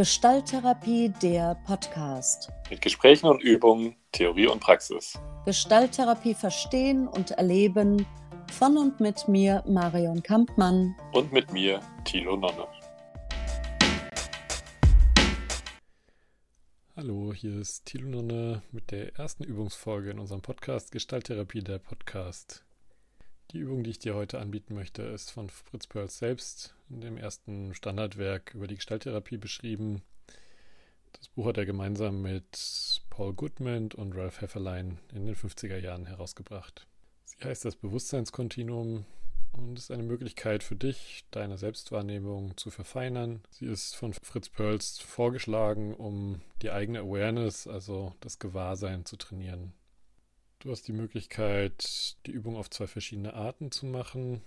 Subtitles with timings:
[0.00, 2.50] Gestalttherapie, der Podcast.
[2.70, 5.20] Mit Gesprächen und Übungen, Theorie und Praxis.
[5.44, 8.06] Gestalttherapie verstehen und erleben
[8.50, 10.96] von und mit mir, Marion Kampmann.
[11.12, 12.66] Und mit mir, Thilo Nonne.
[16.96, 22.64] Hallo, hier ist Thilo Nonne mit der ersten Übungsfolge in unserem Podcast Gestalttherapie, der Podcast.
[23.50, 27.16] Die Übung, die ich dir heute anbieten möchte, ist von Fritz Perls selbst in dem
[27.16, 30.02] ersten Standardwerk über die Gestalttherapie beschrieben.
[31.12, 36.06] Das Buch hat er gemeinsam mit Paul Goodman und Ralph Hefferlein in den 50er Jahren
[36.06, 36.86] herausgebracht.
[37.24, 39.04] Sie heißt das Bewusstseinskontinuum
[39.52, 43.42] und ist eine Möglichkeit für dich, deine Selbstwahrnehmung zu verfeinern.
[43.50, 49.72] Sie ist von Fritz Perls vorgeschlagen, um die eigene Awareness, also das Gewahrsein, zu trainieren.
[50.60, 54.42] Du hast die Möglichkeit, die Übung auf zwei verschiedene Arten zu machen.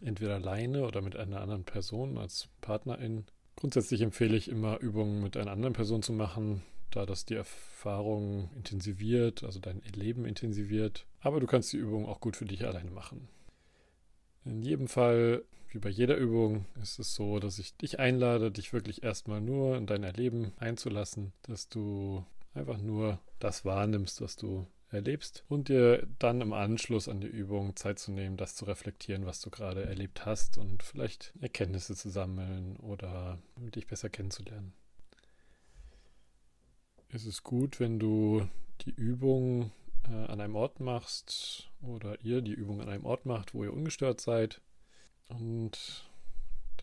[0.00, 3.24] Entweder alleine oder mit einer anderen Person als Partnerin.
[3.56, 8.50] Grundsätzlich empfehle ich immer, Übungen mit einer anderen Person zu machen, da das die Erfahrung
[8.54, 11.06] intensiviert, also dein Leben intensiviert.
[11.20, 13.28] Aber du kannst die Übung auch gut für dich alleine machen.
[14.44, 18.72] In jedem Fall, wie bei jeder Übung, ist es so, dass ich dich einlade, dich
[18.72, 24.66] wirklich erstmal nur in dein Erleben einzulassen, dass du einfach nur das wahrnimmst, was du
[24.90, 29.26] erlebst und dir dann im Anschluss an die Übung Zeit zu nehmen, das zu reflektieren,
[29.26, 34.72] was du gerade erlebt hast und vielleicht Erkenntnisse zu sammeln oder dich besser kennenzulernen.
[37.10, 38.48] Es ist gut, wenn du
[38.82, 39.72] die Übung
[40.04, 43.72] äh, an einem Ort machst oder ihr die Übung an einem Ort macht, wo ihr
[43.72, 44.60] ungestört seid.
[45.28, 46.06] Und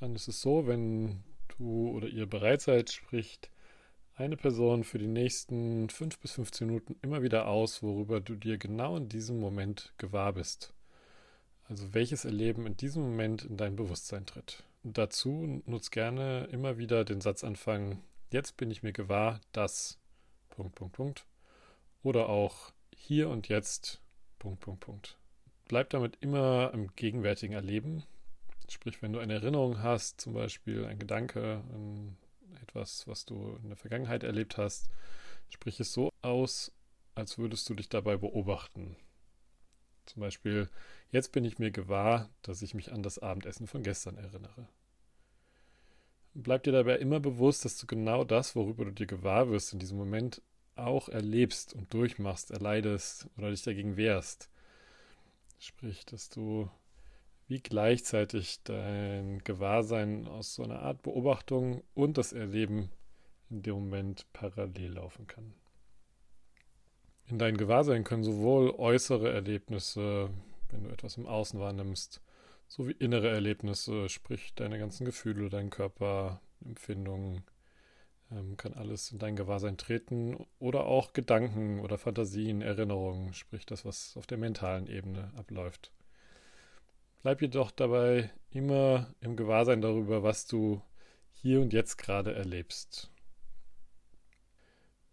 [0.00, 1.22] dann ist es so, wenn
[1.58, 3.50] du oder ihr bereit seid, spricht
[4.16, 8.58] eine Person für die nächsten 5 bis 15 Minuten immer wieder aus, worüber du dir
[8.58, 10.72] genau in diesem Moment gewahr bist.
[11.68, 14.62] Also welches Erleben in diesem Moment in dein Bewusstsein tritt.
[14.84, 19.98] Und dazu nutzt gerne immer wieder den Satzanfang, jetzt bin ich mir gewahr, dass
[20.50, 21.26] Punkt, Punkt, Punkt.
[22.02, 24.00] Oder auch hier und jetzt
[24.38, 25.18] Punkt, Punkt, Punkt.
[25.66, 28.04] Bleib damit immer im gegenwärtigen Erleben.
[28.68, 32.16] Sprich, wenn du eine Erinnerung hast, zum Beispiel ein Gedanke, ein
[32.64, 34.88] etwas, was du in der Vergangenheit erlebt hast,
[35.48, 36.72] sprich es so aus,
[37.14, 38.96] als würdest du dich dabei beobachten.
[40.06, 40.68] Zum Beispiel,
[41.10, 44.68] jetzt bin ich mir gewahr, dass ich mich an das Abendessen von gestern erinnere.
[46.34, 49.78] Bleib dir dabei immer bewusst, dass du genau das, worüber du dir gewahr wirst, in
[49.78, 50.42] diesem Moment
[50.74, 54.50] auch erlebst und durchmachst, erleidest oder dich dagegen wehrst.
[55.58, 56.68] Sprich, dass du
[57.46, 62.90] wie gleichzeitig dein Gewahrsein aus so einer Art Beobachtung und das Erleben
[63.50, 65.54] in dem Moment parallel laufen kann.
[67.26, 70.30] In dein Gewahrsein können sowohl äußere Erlebnisse,
[70.70, 72.20] wenn du etwas im Außen wahrnimmst,
[72.66, 77.44] sowie innere Erlebnisse, sprich deine ganzen Gefühle, dein Körper, Empfindungen,
[78.30, 83.84] ähm, kann alles in dein Gewahrsein treten oder auch Gedanken oder Fantasien, Erinnerungen, sprich das,
[83.84, 85.92] was auf der mentalen Ebene abläuft.
[87.24, 90.82] Bleib jedoch dabei immer im Gewahrsein darüber, was du
[91.32, 93.10] hier und jetzt gerade erlebst.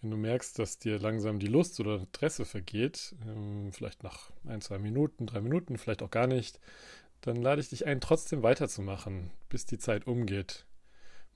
[0.00, 4.62] Wenn du merkst, dass dir langsam die Lust oder Interesse vergeht, ähm, vielleicht nach ein,
[4.62, 6.58] zwei Minuten, drei Minuten, vielleicht auch gar nicht,
[7.20, 10.64] dann lade ich dich ein, trotzdem weiterzumachen, bis die Zeit umgeht.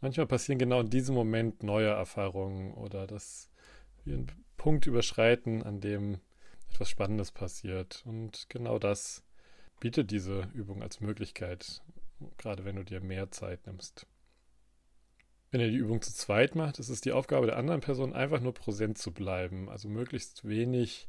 [0.01, 3.51] Manchmal passieren genau in diesem Moment neue Erfahrungen oder dass
[4.05, 6.19] wir einen Punkt überschreiten, an dem
[6.71, 8.03] etwas Spannendes passiert.
[8.07, 9.23] Und genau das
[9.83, 11.83] bietet diese Übung als Möglichkeit,
[12.39, 14.07] gerade wenn du dir mehr Zeit nimmst.
[15.51, 18.41] Wenn ihr die Übung zu zweit macht, ist es die Aufgabe der anderen Person, einfach
[18.41, 21.09] nur präsent zu bleiben, also möglichst wenig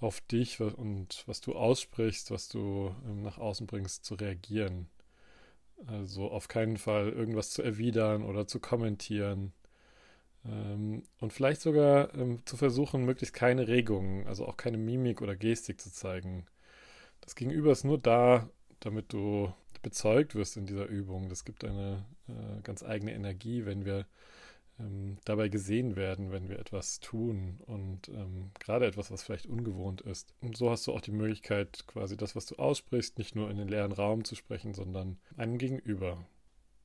[0.00, 4.88] auf dich und was du aussprichst, was du ähm, nach außen bringst, zu reagieren.
[5.86, 9.52] Also auf keinen Fall irgendwas zu erwidern oder zu kommentieren.
[10.44, 15.36] Ähm, und vielleicht sogar ähm, zu versuchen, möglichst keine Regungen, also auch keine Mimik oder
[15.36, 16.48] Gestik zu zeigen.
[17.20, 18.48] Das Gegenüber ist nur da,
[18.80, 19.52] damit du
[19.82, 21.28] bezeugt wirst in dieser Übung.
[21.28, 24.06] Das gibt eine äh, ganz eigene Energie, wenn wir
[24.80, 30.00] ähm, dabei gesehen werden, wenn wir etwas tun und ähm, gerade etwas, was vielleicht ungewohnt
[30.02, 30.34] ist.
[30.40, 33.56] Und so hast du auch die Möglichkeit, quasi das, was du aussprichst, nicht nur in
[33.56, 36.24] den leeren Raum zu sprechen, sondern einem Gegenüber.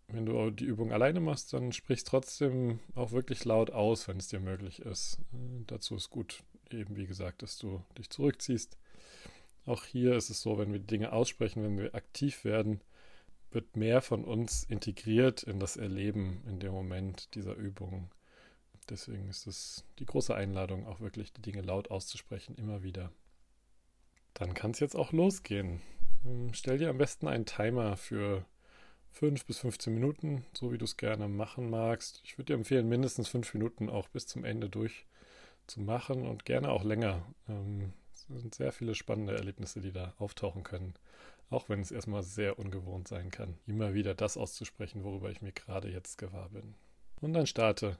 [0.07, 4.27] Wenn du die Übung alleine machst, dann sprichst trotzdem auch wirklich laut aus, wenn es
[4.27, 5.19] dir möglich ist.
[5.33, 8.77] Äh, dazu ist gut, eben wie gesagt, dass du dich zurückziehst
[9.65, 12.81] auch hier ist es so, wenn wir Dinge aussprechen, wenn wir aktiv werden,
[13.51, 18.09] wird mehr von uns integriert in das Erleben in dem Moment dieser Übung.
[18.89, 23.11] Deswegen ist es die große Einladung, auch wirklich die Dinge laut auszusprechen, immer wieder.
[24.33, 25.81] Dann kann es jetzt auch losgehen.
[26.25, 28.45] Ähm, stell dir am besten einen Timer für
[29.11, 32.21] 5 bis 15 Minuten, so wie du es gerne machen magst.
[32.25, 35.05] Ich würde dir empfehlen, mindestens 5 Minuten auch bis zum Ende durch
[35.67, 37.23] zu machen und gerne auch länger.
[37.47, 37.93] Ähm,
[38.39, 40.93] sind sehr viele spannende Erlebnisse, die da auftauchen können.
[41.49, 45.51] Auch wenn es erstmal sehr ungewohnt sein kann, immer wieder das auszusprechen, worüber ich mir
[45.51, 46.75] gerade jetzt gewahr bin.
[47.21, 47.99] Und dann starte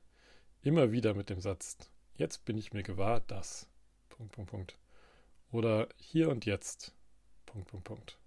[0.61, 1.77] immer wieder mit dem Satz,
[2.15, 3.67] jetzt bin ich mir gewahr, dass.
[4.09, 4.77] Punkt, Punkt, Punkt.
[5.51, 6.93] Oder hier und jetzt.
[7.45, 8.17] Punkt, Punkt, Punkt.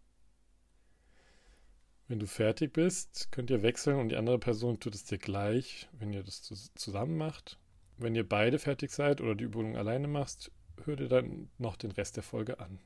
[2.09, 5.88] Wenn du fertig bist, könnt ihr wechseln und die andere Person tut es dir gleich,
[5.99, 6.43] wenn ihr das
[6.75, 7.59] zusammen macht.
[7.99, 10.52] Wenn ihr beide fertig seid oder die Übung alleine machst,
[10.84, 12.78] hör dir dann noch den Rest der Folge an.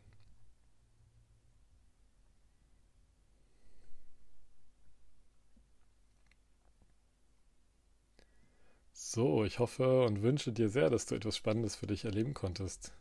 [9.13, 12.93] So, ich hoffe und wünsche dir sehr, dass du etwas Spannendes für dich erleben konntest.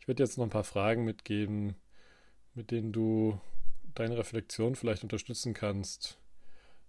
[0.00, 1.76] Ich werde jetzt noch ein paar Fragen mitgeben,
[2.54, 3.38] mit denen du
[3.94, 6.18] deine Reflexion vielleicht unterstützen kannst.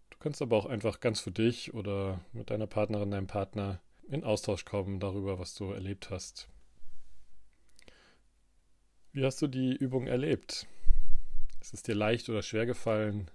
[0.09, 3.79] Du kannst aber auch einfach ganz für dich oder mit deiner Partnerin, deinem Partner
[4.11, 6.49] in Austausch kommen darüber, was du erlebt hast.
[9.13, 10.67] Wie hast du die Übung erlebt?
[11.61, 13.31] Ist es dir leicht oder schwer gefallen?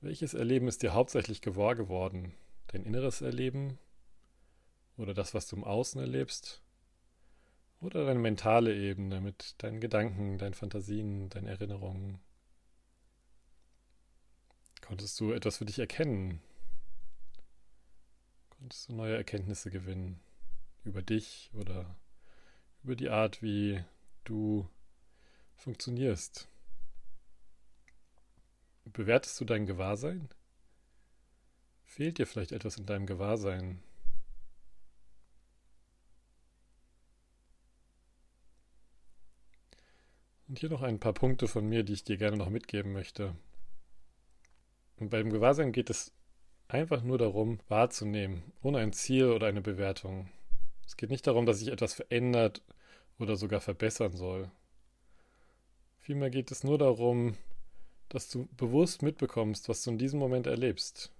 [0.00, 2.34] Welches Erleben ist dir hauptsächlich gewahr geworden?
[2.68, 3.78] Dein inneres Erleben?
[4.96, 6.62] Oder das, was du im Außen erlebst?
[7.80, 12.18] Oder deine mentale Ebene mit deinen Gedanken, deinen Fantasien, deinen Erinnerungen?
[14.80, 16.40] Konntest du etwas für dich erkennen?
[18.58, 20.18] Konntest du neue Erkenntnisse gewinnen
[20.84, 21.96] über dich oder
[22.82, 23.84] über die Art, wie
[24.24, 24.68] du
[25.54, 26.48] funktionierst?
[28.84, 30.28] Bewertest du dein Gewahrsein?
[31.84, 33.80] Fehlt dir vielleicht etwas in deinem Gewahrsein?
[40.48, 43.36] Und hier noch ein paar Punkte von mir, die ich dir gerne noch mitgeben möchte.
[44.96, 46.12] Und beim Gewahrsein geht es
[46.68, 50.28] einfach nur darum, wahrzunehmen, ohne ein Ziel oder eine Bewertung.
[50.86, 52.62] Es geht nicht darum, dass sich etwas verändert
[53.18, 54.50] oder sogar verbessern soll.
[55.98, 57.36] Vielmehr geht es nur darum,
[58.08, 61.12] dass du bewusst mitbekommst, was du in diesem Moment erlebst.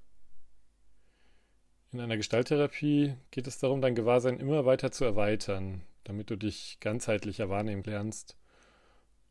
[1.92, 6.78] In einer Gestalttherapie geht es darum, dein Gewahrsein immer weiter zu erweitern, damit du dich
[6.80, 8.36] ganzheitlicher wahrnehmen lernst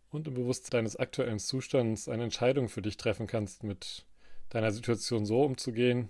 [0.09, 4.05] und im Bewusstsein deines aktuellen Zustands eine Entscheidung für dich treffen kannst, mit
[4.49, 6.09] deiner Situation so umzugehen,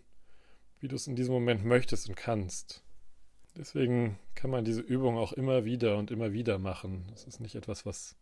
[0.80, 2.84] wie du es in diesem Moment möchtest und kannst.
[3.56, 7.12] Deswegen kann man diese Übung auch immer wieder und immer wieder machen.
[7.14, 8.16] Es ist nicht etwas, was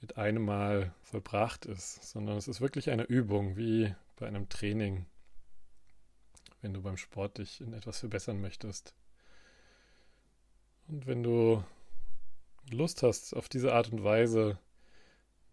[0.00, 5.06] mit einem Mal vollbracht ist, sondern es ist wirklich eine Übung, wie bei einem Training,
[6.60, 8.94] wenn du beim Sport dich in etwas verbessern möchtest.
[10.88, 11.62] Und wenn du
[12.70, 14.58] Lust hast, auf diese Art und Weise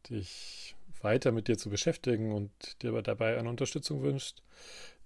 [0.10, 2.52] dich weiter mit dir zu beschäftigen und
[2.82, 4.42] dir dabei eine Unterstützung wünscht,